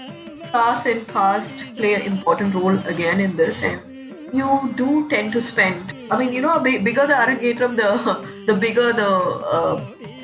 [0.48, 3.80] class and caste play an important role again in this and
[4.32, 7.90] you do tend to spend i mean you know bigger the arangetram the
[8.46, 9.10] the bigger the
[9.56, 9.74] uh,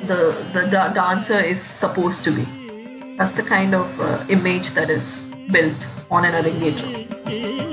[0.05, 0.19] the
[0.53, 2.45] the da- dancer is supposed to be.
[3.17, 7.66] That's the kind of uh, image that is built on an arangetram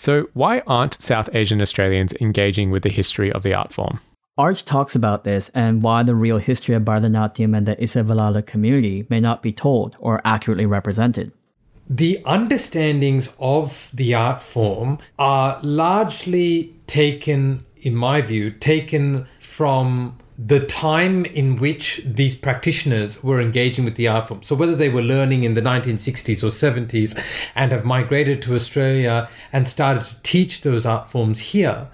[0.00, 4.00] So, why aren't South Asian Australians engaging with the history of the art form?
[4.38, 9.06] Arj talks about this and why the real history of Bharatanatyam and the Isavalala community
[9.10, 11.32] may not be told or accurately represented.
[11.86, 20.64] The understandings of the art form are largely taken, in my view, taken from the
[20.64, 24.42] time in which these practitioners were engaging with the art form.
[24.42, 27.22] So, whether they were learning in the 1960s or 70s
[27.54, 31.88] and have migrated to Australia and started to teach those art forms here,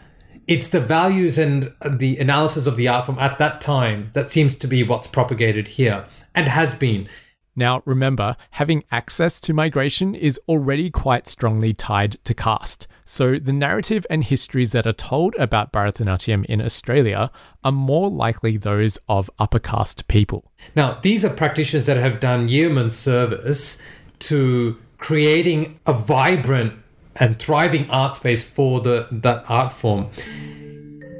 [0.47, 4.55] it's the values and the analysis of the art form at that time that seems
[4.57, 7.09] to be what's propagated here and has been.
[7.57, 12.87] Now, remember, having access to migration is already quite strongly tied to caste.
[13.07, 17.31] So, the narrative and histories that are told about Bharatanatyam in Australia
[17.65, 20.53] are more likely those of upper caste people.
[20.75, 23.81] Now, these are practitioners that have done yeoman service
[24.19, 26.75] to creating a vibrant
[27.15, 30.11] and thriving art space for the that art form.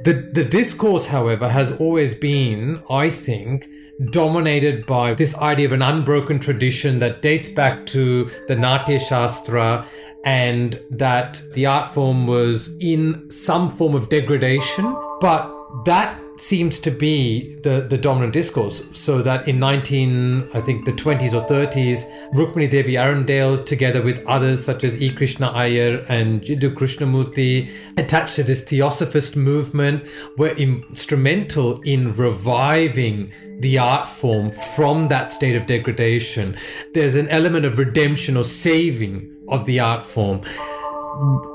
[0.03, 3.67] The the discourse, however, has always been, I think,
[4.11, 9.85] dominated by this idea of an unbroken tradition that dates back to the Natya Shastra
[10.23, 14.95] and that the art form was in some form of degradation.
[15.19, 15.53] But
[15.85, 18.89] that seems to be the, the dominant discourse.
[18.97, 24.25] So that in 19, I think the 20s or 30s, Rukmini Devi Arundale, together with
[24.27, 25.11] others such as E.
[25.11, 33.77] Krishna Iyer and Jiddu Krishnamurti, attached to this theosophist movement, were instrumental in reviving the
[33.79, 36.55] art form from that state of degradation.
[36.93, 40.41] There's an element of redemption or saving of the art form.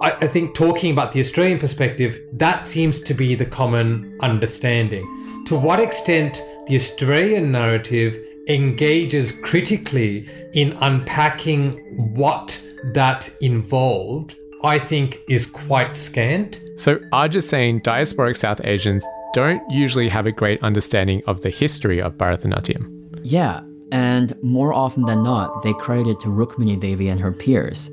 [0.03, 5.05] I, I think talking about the Australian perspective, that seems to be the common understanding.
[5.46, 11.79] To what extent the Australian narrative engages critically in unpacking
[12.14, 12.61] what
[12.94, 16.61] that involved, I think is quite scant.
[16.77, 21.51] So, are just saying diasporic South Asians don't usually have a great understanding of the
[21.51, 23.20] history of Bharatanatyam.
[23.22, 27.90] Yeah, and more often than not, they credit it to Rukmini Devi and her peers.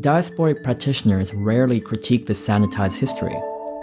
[0.00, 3.32] Diasporic practitioners rarely critique the sanitized history.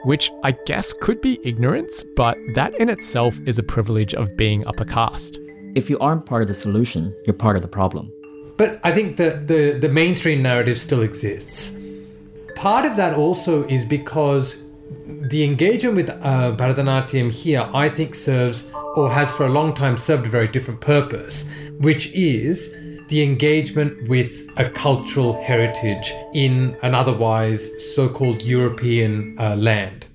[0.04, 4.64] Which I guess could be ignorance, but that in itself is a privilege of being
[4.68, 5.40] upper caste.
[5.74, 8.12] If you aren't part of the solution, you're part of the problem.
[8.58, 11.76] But I think the, the, the mainstream narrative still exists.
[12.56, 14.64] Part of that also is because
[15.08, 19.98] the engagement with uh, Bharatanatyam here, I think, serves or has for a long time
[19.98, 21.50] served a very different purpose,
[21.80, 22.78] which is
[23.10, 30.06] the engagement with a cultural heritage in an otherwise so called European uh, land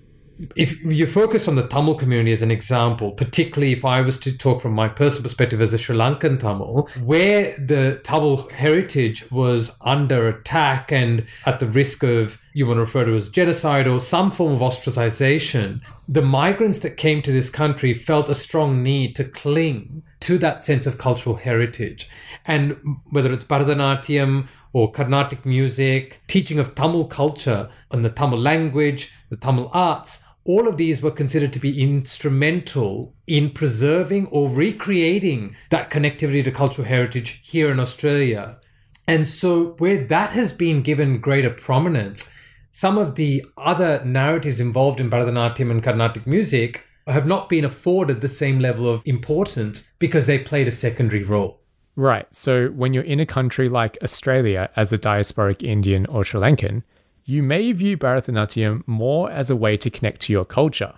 [0.54, 4.36] if you focus on the Tamil community as an example, particularly if I was to
[4.36, 9.76] talk from my personal perspective as a Sri Lankan Tamil, where the Tamil heritage was
[9.80, 14.00] under attack and at the risk of, you want to refer to as genocide or
[14.00, 19.16] some form of ostracization, the migrants that came to this country felt a strong need
[19.16, 22.08] to cling to that sense of cultural heritage.
[22.48, 22.78] And
[23.10, 29.36] whether it's Bharatanatyam or Carnatic music, teaching of Tamil culture and the Tamil language, the
[29.36, 35.90] Tamil arts, all of these were considered to be instrumental in preserving or recreating that
[35.90, 38.58] connectivity to cultural heritage here in Australia.
[39.06, 42.32] And so, where that has been given greater prominence,
[42.72, 48.22] some of the other narratives involved in Bharatanatyam and Carnatic music have not been afforded
[48.22, 51.60] the same level of importance because they played a secondary role.
[51.98, 52.32] Right.
[52.32, 56.84] So, when you're in a country like Australia as a diasporic Indian or Sri Lankan,
[57.24, 60.94] you may view Bharatanatyam more as a way to connect to your culture,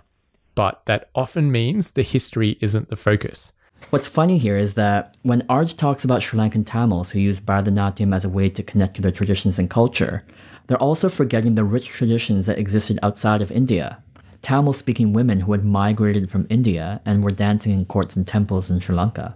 [0.53, 3.51] but that often means the history isn't the focus.
[3.89, 8.15] What's funny here is that when Arj talks about Sri Lankan Tamils who use Bharatanatyam
[8.15, 10.23] as a way to connect to their traditions and culture,
[10.67, 14.03] they're also forgetting the rich traditions that existed outside of India.
[14.43, 18.69] Tamil speaking women who had migrated from India and were dancing in courts and temples
[18.69, 19.35] in Sri Lanka.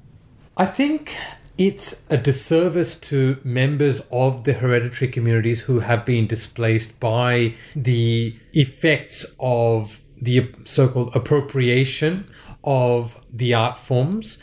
[0.58, 1.18] I think
[1.58, 8.36] it's a disservice to members of the hereditary communities who have been displaced by the
[8.54, 12.30] effects of the so called appropriation
[12.64, 14.38] of the art forms.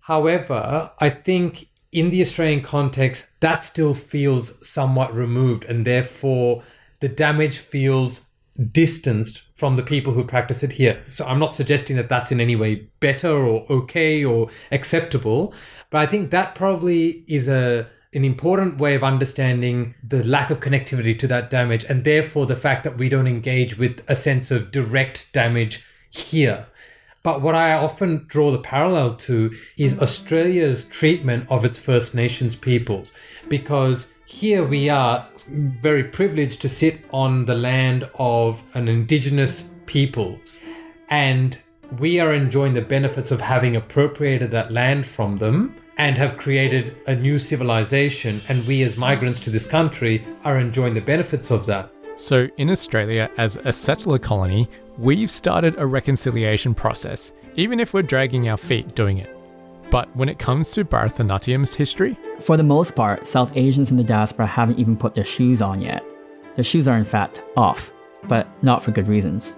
[0.00, 6.62] However, I think in the Australian context, that still feels somewhat removed, and therefore
[7.00, 8.26] the damage feels
[8.72, 11.02] distanced from the people who practice it here.
[11.08, 15.52] So I'm not suggesting that that's in any way better or okay or acceptable,
[15.90, 20.60] but I think that probably is a an important way of understanding the lack of
[20.60, 24.50] connectivity to that damage and therefore the fact that we don't engage with a sense
[24.50, 26.66] of direct damage here.
[27.22, 30.02] But what I often draw the parallel to is mm-hmm.
[30.02, 33.12] Australia's treatment of its First Nations peoples
[33.48, 40.58] because here we are very privileged to sit on the land of an indigenous peoples.
[41.08, 41.56] And
[42.00, 46.96] we are enjoying the benefits of having appropriated that land from them and have created
[47.06, 48.42] a new civilization.
[48.48, 51.92] And we as migrants to this country are enjoying the benefits of that.
[52.16, 58.02] So, in Australia, as a settler colony, we've started a reconciliation process, even if we're
[58.02, 59.35] dragging our feet doing it.
[59.90, 64.04] But when it comes to Bharatanatyam's history, For the most part, South Asians in the
[64.04, 66.04] diaspora haven't even put their shoes on yet.
[66.54, 67.92] Their shoes are in fact off,
[68.28, 69.56] but not for good reasons.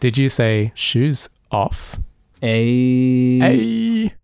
[0.00, 1.98] did you say shoes off?
[2.42, 3.38] A.
[3.38, 4.14] Hey!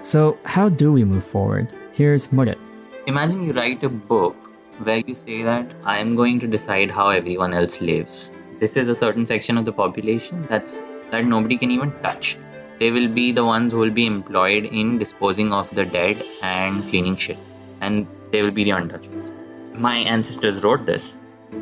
[0.00, 1.72] So, how do we move forward?
[1.92, 2.58] Here's Mudit.
[3.06, 4.36] Imagine you write a book
[4.82, 8.36] where you say that I am going to decide how everyone else lives.
[8.60, 12.36] This is a certain section of the population that's that nobody can even touch.
[12.78, 16.86] They will be the ones who will be employed in disposing of the dead and
[16.88, 17.38] cleaning shit.
[17.80, 19.30] And they will be the untouchables.
[19.74, 21.18] My ancestors wrote this.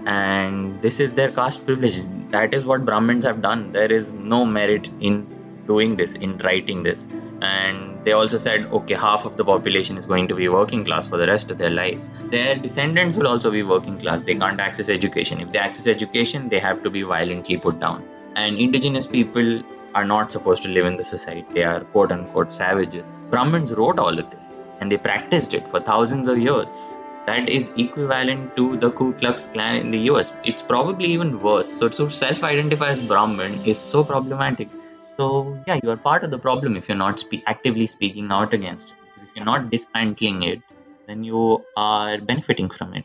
[0.06, 2.00] And this is their caste privilege.
[2.30, 3.72] That is what Brahmins have done.
[3.72, 5.26] There is no merit in
[5.66, 7.08] doing this, in writing this.
[7.42, 11.08] And they also said, okay, half of the population is going to be working class
[11.08, 12.10] for the rest of their lives.
[12.30, 14.22] Their descendants will also be working class.
[14.22, 15.40] They can't access education.
[15.40, 18.02] If they access education, they have to be violently put down.
[18.34, 19.62] And indigenous people
[19.94, 21.46] are not supposed to live in the society.
[21.54, 23.06] They are quote unquote savages.
[23.30, 26.96] Brahmins wrote all of this and they practiced it for thousands of years.
[27.26, 30.32] That is equivalent to the Ku Klux Klan in the US.
[30.44, 31.68] It's probably even worse.
[31.68, 34.68] So to self identify as Brahmin is so problematic.
[34.98, 38.54] So, yeah, you are part of the problem if you're not spe- actively speaking out
[38.54, 38.96] against it.
[39.22, 40.62] If you're not dismantling it,
[41.06, 43.04] then you are benefiting from it.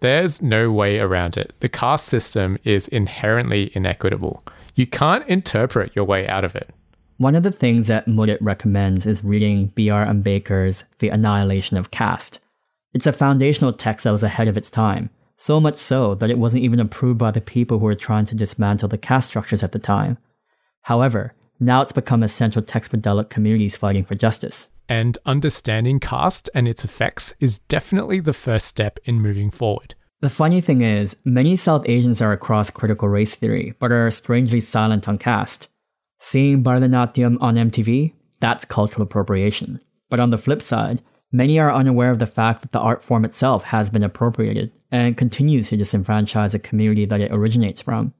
[0.00, 1.54] There's no way around it.
[1.60, 4.44] The caste system is inherently inequitable.
[4.76, 6.70] You can't interpret your way out of it.
[7.16, 10.06] One of the things that Mudit recommends is reading B.R.
[10.06, 12.38] Ambedkar's The Annihilation of Caste.
[12.94, 16.38] It's a foundational text that was ahead of its time, so much so that it
[16.38, 19.72] wasn't even approved by the people who were trying to dismantle the caste structures at
[19.72, 20.16] the time.
[20.82, 24.70] However, now it's become a central text for Dalit communities fighting for justice.
[24.88, 29.94] And understanding caste and its effects is definitely the first step in moving forward.
[30.20, 34.60] The funny thing is, many South Asians are across critical race theory, but are strangely
[34.60, 35.68] silent on caste.
[36.18, 39.78] Seeing Bharatanatyam on MTV, that's cultural appropriation.
[40.10, 43.24] But on the flip side, many are unaware of the fact that the art form
[43.24, 48.14] itself has been appropriated and continues to disenfranchise the community that it originates from.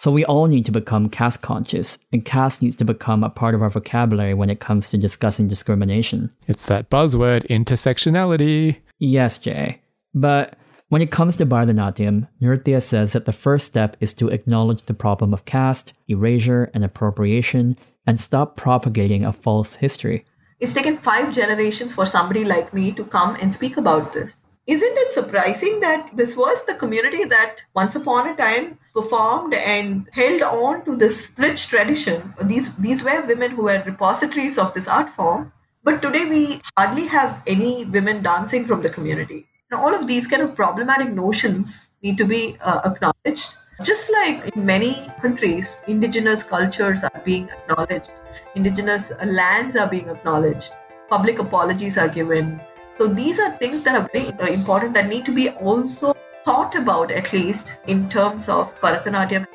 [0.00, 3.54] So we all need to become caste conscious, and caste needs to become a part
[3.54, 6.30] of our vocabulary when it comes to discussing discrimination.
[6.48, 8.78] It's that buzzword intersectionality.
[8.98, 9.82] Yes, Jay.
[10.14, 10.56] But
[10.88, 14.94] when it comes to Bharatanatyam, Nrithya says that the first step is to acknowledge the
[14.94, 20.24] problem of caste, erasure, and appropriation, and stop propagating a false history.
[20.60, 24.44] It's taken five generations for somebody like me to come and speak about this.
[24.70, 30.08] Isn't it surprising that this was the community that once upon a time performed and
[30.12, 32.32] held on to this rich tradition?
[32.42, 35.52] These, these were women who were repositories of this art form.
[35.82, 39.48] But today we hardly have any women dancing from the community.
[39.72, 43.56] Now, all of these kind of problematic notions need to be uh, acknowledged.
[43.82, 48.12] Just like in many countries, indigenous cultures are being acknowledged,
[48.54, 50.74] indigenous lands are being acknowledged,
[51.08, 52.60] public apologies are given.
[53.00, 56.12] So these are things that are very uh, important that need to be also
[56.44, 59.46] thought about, at least in terms of Bharatanatyam.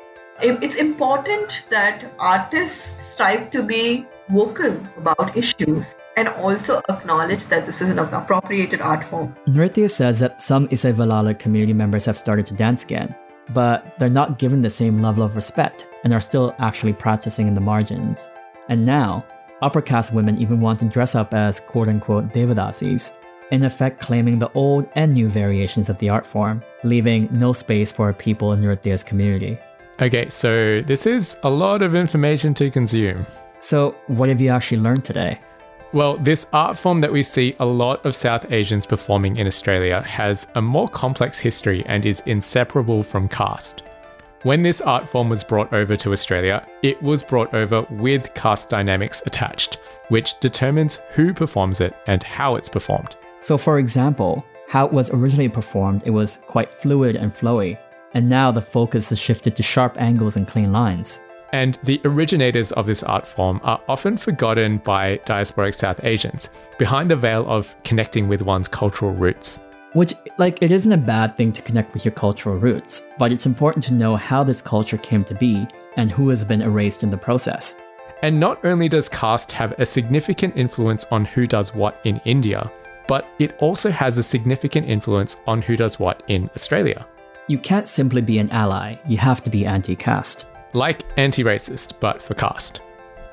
[0.42, 7.80] It's important that artists strive to be vocal about issues and also acknowledge that this
[7.80, 9.36] is an appropriated art form.
[9.46, 13.14] Nrithya says that some Isai Vellalar community members have started to dance again,
[13.54, 17.54] but they're not given the same level of respect and are still actually practicing in
[17.54, 18.28] the margins.
[18.68, 19.24] And now,
[19.62, 23.12] upper caste women even want to dress up as quote unquote Devadasis,
[23.50, 27.92] in effect claiming the old and new variations of the art form, leaving no space
[27.92, 29.58] for people in Nrithya's community.
[30.00, 33.26] Okay, so this is a lot of information to consume.
[33.60, 35.40] So, what have you actually learned today?
[35.92, 40.02] Well, this art form that we see a lot of South Asians performing in Australia
[40.02, 43.82] has a more complex history and is inseparable from caste.
[44.42, 48.68] When this art form was brought over to Australia, it was brought over with caste
[48.68, 49.76] dynamics attached,
[50.08, 53.16] which determines who performs it and how it's performed.
[53.46, 57.78] So, for example, how it was originally performed, it was quite fluid and flowy,
[58.12, 61.20] and now the focus has shifted to sharp angles and clean lines.
[61.52, 67.08] And the originators of this art form are often forgotten by diasporic South Asians, behind
[67.08, 69.60] the veil of connecting with one's cultural roots.
[69.92, 73.46] Which, like, it isn't a bad thing to connect with your cultural roots, but it's
[73.46, 77.10] important to know how this culture came to be and who has been erased in
[77.10, 77.76] the process.
[78.22, 82.72] And not only does caste have a significant influence on who does what in India,
[83.08, 87.06] but it also has a significant influence on who does what in Australia.
[87.48, 90.46] You can't simply be an ally, you have to be anti caste
[90.76, 92.82] like anti racist, but for caste.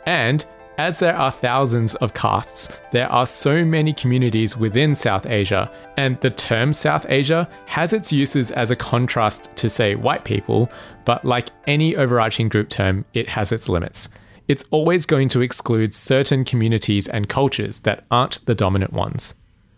[0.05, 0.43] And
[0.79, 6.19] as there are thousands of castes, there are so many communities within South Asia, and
[6.21, 10.71] the term South Asia has its uses as a contrast to, say, white people,
[11.05, 14.09] but like any overarching group term, it has its limits.
[14.47, 19.35] It's always going to exclude certain communities and cultures that aren't the dominant ones.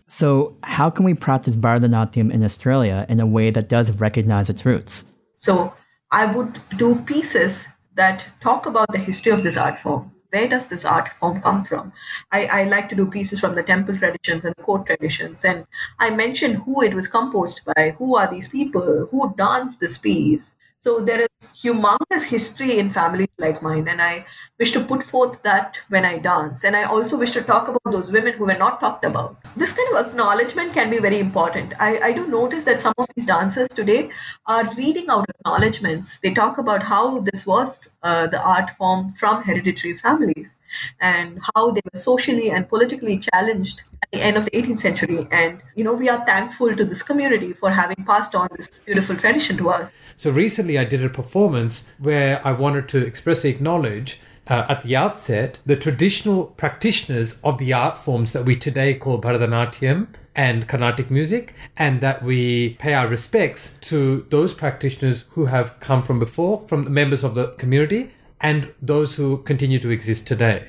[0.08, 4.64] So, how can we practice Bharatanatyam in Australia in a way that does recognize its
[4.64, 5.06] roots?
[5.34, 5.74] So,
[6.12, 10.12] I would do pieces that talk about the history of this art form.
[10.30, 11.92] Where does this art form come from?
[12.30, 15.44] I, I like to do pieces from the temple traditions and the court traditions.
[15.44, 15.66] And
[15.98, 20.56] I mention who it was composed by, who are these people, who danced this piece,
[20.78, 24.26] so there is humongous history in families like mine, and I
[24.58, 26.64] wish to put forth that when I dance.
[26.64, 29.36] And I also wish to talk about those women who were not talked about.
[29.56, 31.72] This kind of acknowledgement can be very important.
[31.80, 34.10] I, I do notice that some of these dancers today
[34.46, 36.18] are reading out acknowledgements.
[36.18, 40.56] They talk about how this was uh, the art form from hereditary families
[41.00, 45.26] and how they were socially and politically challenged at the end of the 18th century.
[45.30, 49.16] And, you know, we are thankful to this community for having passed on this beautiful
[49.16, 49.92] tradition to us.
[50.16, 54.94] So recently I did a performance where I wanted to expressly acknowledge uh, at the
[54.96, 61.10] outset the traditional practitioners of the art forms that we today call Bharatanatyam and Carnatic
[61.10, 66.60] music, and that we pay our respects to those practitioners who have come from before,
[66.68, 70.68] from the members of the community, and those who continue to exist today.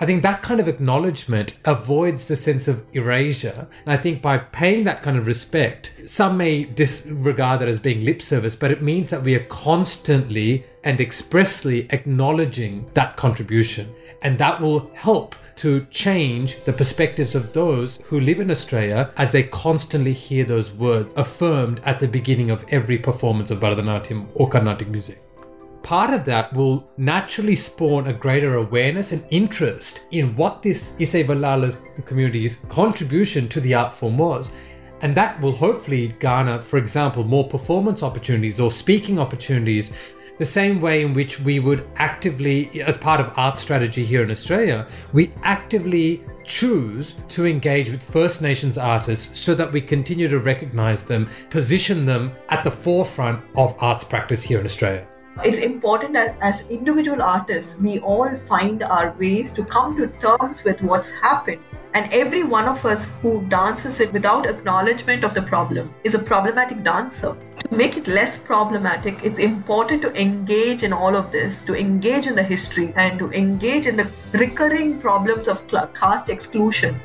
[0.00, 3.66] I think that kind of acknowledgement avoids the sense of erasure.
[3.84, 8.04] And I think by paying that kind of respect, some may disregard that as being
[8.04, 13.92] lip service, but it means that we are constantly and expressly acknowledging that contribution.
[14.22, 19.32] And that will help to change the perspectives of those who live in Australia as
[19.32, 24.48] they constantly hear those words affirmed at the beginning of every performance of Bharatanatyam or
[24.48, 25.27] Carnatic music
[25.88, 31.24] part of that will naturally spawn a greater awareness and interest in what this Isai
[31.24, 34.50] Vellalar's community's contribution to the art form was.
[35.00, 39.90] And that will hopefully garner, for example, more performance opportunities or speaking opportunities,
[40.36, 44.30] the same way in which we would actively, as part of art strategy here in
[44.30, 50.38] Australia, we actively choose to engage with First Nations artists so that we continue to
[50.38, 55.08] recognize them, position them at the forefront of arts practice here in Australia
[55.44, 60.64] it's important that as individual artists, we all find our ways to come to terms
[60.64, 61.62] with what's happened.
[61.94, 66.18] And every one of us who dances it without acknowledgement of the problem is a
[66.18, 67.36] problematic dancer.
[67.68, 72.26] To make it less problematic, it's important to engage in all of this, to engage
[72.26, 75.62] in the history, and to engage in the recurring problems of
[75.94, 77.00] caste exclusion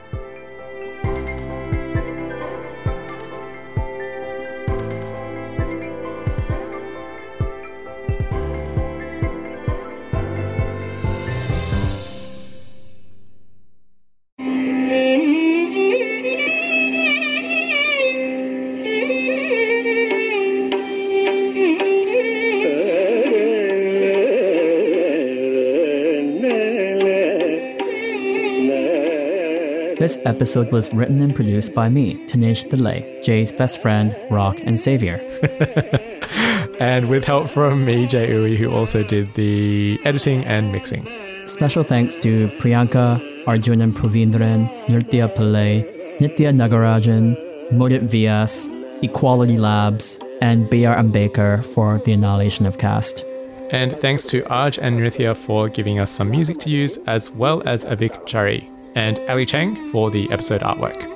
[30.04, 34.78] This episode was written and produced by me, Tanesh Delay, Jay's best friend, rock, and
[34.78, 35.26] savior.
[36.82, 41.08] and with help from me, Jay Uy, who also did the editing and mixing.
[41.46, 45.88] Special thanks to Priyanka, Arjunan Pravindran, Nrithya Pillai,
[46.20, 48.70] Nitya Nagarajan, Mudit Vyas,
[49.06, 50.98] Equality Labs, and B.R.
[50.98, 53.24] Ambedkar for the annihilation of caste.
[53.70, 57.64] And thanks to Arj and Nrithya for giving us some music to use, as well
[57.66, 61.10] as Avik Chari and Ali Chang for the episode artwork.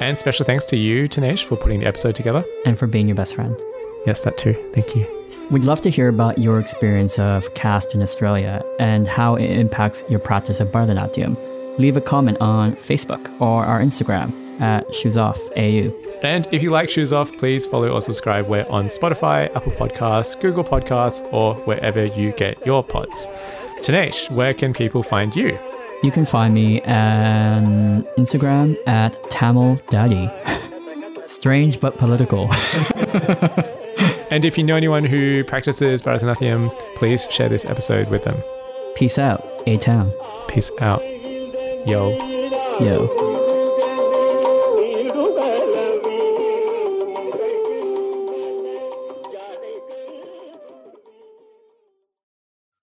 [0.00, 2.44] And special thanks to you, Tanesh, for putting the episode together.
[2.64, 3.60] And for being your best friend.
[4.06, 4.54] Yes, that too.
[4.72, 5.06] Thank you.
[5.50, 10.04] We'd love to hear about your experience of caste in Australia and how it impacts
[10.08, 11.78] your practice of Bharatanatyam.
[11.78, 15.94] Leave a comment on Facebook or our Instagram at ShoesOffAU.
[16.22, 18.48] And if you like Shoes Off, please follow or subscribe.
[18.48, 23.28] We're on Spotify, Apple Podcasts, Google Podcasts, or wherever you get your pods.
[23.80, 25.58] Tanesh, where can people find you?
[26.02, 30.30] You can find me on Instagram at Tamil Daddy.
[31.26, 32.48] Strange but political.
[34.30, 38.42] and if you know anyone who practices Bharatanatyam, please share this episode with them.
[38.94, 40.12] Peace out, A Town.
[40.48, 41.02] Peace out.
[41.86, 42.16] Yo.
[42.80, 43.25] Yo.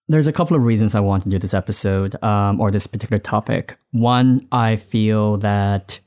[0.08, 3.20] There's a couple of reasons I want to do this episode um, or this particular
[3.20, 3.78] topic.
[3.92, 6.00] One, I feel that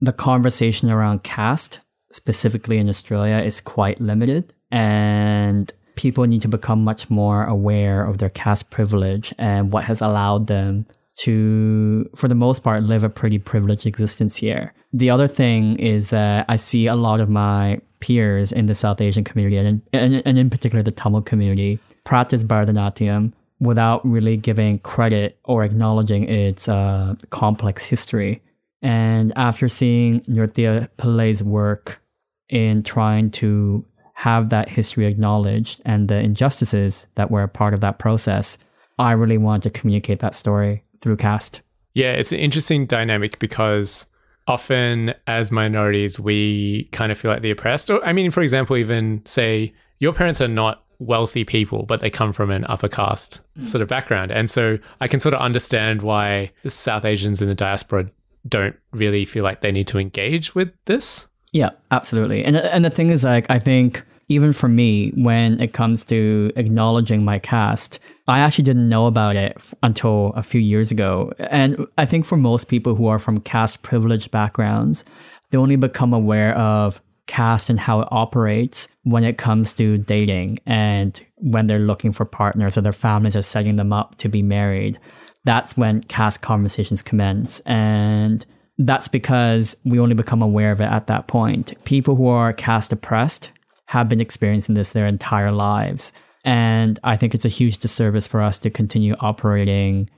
[0.00, 6.82] the conversation around caste, specifically in Australia, is quite limited, and people need to become
[6.84, 10.86] much more aware of their caste privilege and what has allowed them
[11.18, 14.72] to, for the most part, live a pretty privileged existence here.
[14.92, 19.00] The other thing is that I see a lot of my peers in the South
[19.00, 21.78] Asian community, and, and, and in particular the Tamil community,
[22.08, 28.40] practice Bharatanatyam without really giving credit or acknowledging its uh, complex history.
[28.80, 32.00] And after seeing Nrithya Pillai's work
[32.48, 33.84] in trying to
[34.14, 38.56] have that history acknowledged and the injustices that were a part of that process,
[38.98, 41.60] I really want to communicate that story through cast.
[41.92, 44.06] Yeah, it's an interesting dynamic because
[44.46, 47.90] often as minorities, we kind of feel like the oppressed.
[47.90, 52.10] Or, I mean, for example, even say your parents are not wealthy people, but they
[52.10, 53.66] come from an upper caste mm.
[53.66, 54.30] sort of background.
[54.30, 58.10] And so I can sort of understand why the South Asians in the diaspora
[58.46, 61.28] don't really feel like they need to engage with this.
[61.52, 62.44] Yeah, absolutely.
[62.44, 66.52] And and the thing is like I think even for me when it comes to
[66.56, 71.32] acknowledging my caste, I actually didn't know about it until a few years ago.
[71.38, 75.04] And I think for most people who are from caste privileged backgrounds,
[75.50, 80.58] they only become aware of caste and how it operates when it comes to dating
[80.66, 84.42] and when they're looking for partners or their families are setting them up to be
[84.42, 84.98] married.
[85.44, 87.60] That's when caste conversations commence.
[87.60, 88.44] And
[88.78, 91.72] that's because we only become aware of it at that point.
[91.84, 93.52] People who are caste oppressed
[93.86, 96.12] have been experiencing this their entire lives.
[96.44, 100.08] And I think it's a huge disservice for us to continue operating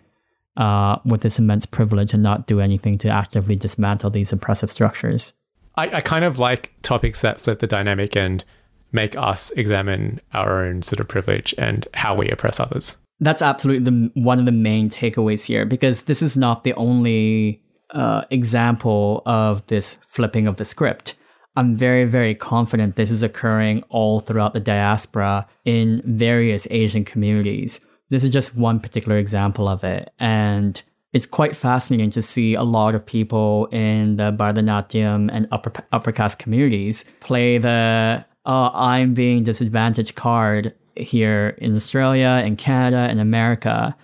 [0.57, 5.35] uh, with this immense privilege and not do anything to actively dismantle these oppressive structures.
[5.81, 8.45] I, I kind of like topics that flip the dynamic and
[8.93, 12.99] make us examine our own sort of privilege and how we oppress others.
[13.21, 17.63] That's absolutely the, one of the main takeaways here because this is not the only
[17.91, 21.17] uh, example of this flipping of the script.
[21.57, 27.81] I'm very, very confident this is occurring all throughout the diaspora in various Asian communities.
[28.11, 30.13] This is just one particular example of it.
[30.19, 35.73] And it's quite fascinating to see a lot of people in the Bharatanatyam and upper,
[35.93, 43.09] upper caste communities play the oh, I'm being disadvantaged card here in Australia and Canada
[43.11, 43.97] and America,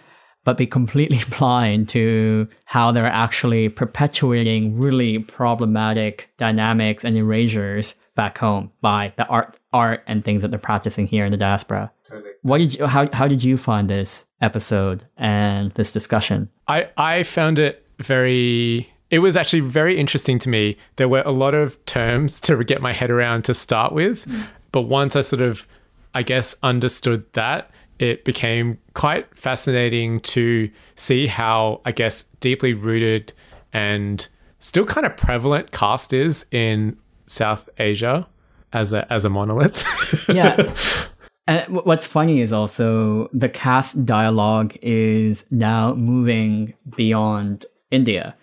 [0.44, 8.38] but be completely blind to how they're actually perpetuating really problematic dynamics and erasures back
[8.38, 11.92] home by the art art and things that they're practicing here in the diaspora.
[12.08, 12.30] Totally.
[12.42, 16.48] What did you how how did you find this episode and this discussion?
[16.68, 20.76] I I found it very it was actually very interesting to me.
[20.96, 24.46] There were a lot of terms to get my head around to start with, mm.
[24.72, 25.66] but once I sort of
[26.14, 33.32] I guess understood that, it became quite fascinating to see how I guess deeply rooted
[33.72, 34.26] and
[34.60, 36.96] still kind of prevalent caste is in
[37.26, 38.28] South Asia
[38.72, 40.24] as a as a monolith.
[40.28, 40.72] yeah.
[41.46, 48.36] And what's funny is also the caste dialogue is now moving beyond India.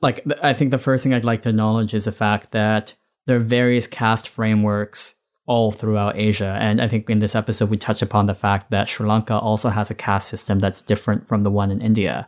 [0.00, 2.94] Like I think the first thing I'd like to acknowledge is the fact that
[3.26, 5.16] there are various caste frameworks
[5.46, 6.56] all throughout Asia.
[6.60, 9.68] And I think in this episode we touch upon the fact that Sri Lanka also
[9.68, 12.26] has a caste system that's different from the one in India.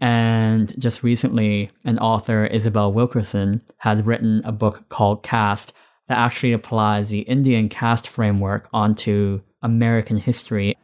[0.00, 5.72] And just recently, an author, Isabel Wilkerson, has written a book called Caste
[6.08, 10.76] that actually applies the Indian caste framework onto American history.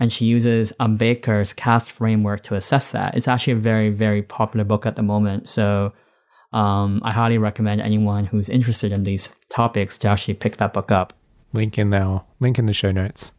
[0.00, 3.14] and she uses Ambedkar's caste framework to assess that.
[3.14, 5.46] It's actually a very, very popular book at the moment.
[5.46, 5.92] So
[6.54, 10.90] um, I highly recommend anyone who's interested in these topics to actually pick that book
[10.90, 11.12] up.
[11.52, 13.32] Link in our link in the show notes.